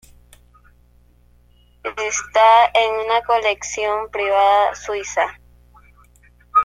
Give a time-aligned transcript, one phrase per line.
[1.83, 5.37] Está en una colección privada suiza.